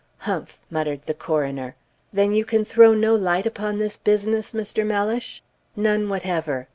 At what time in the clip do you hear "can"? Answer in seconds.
2.43-2.65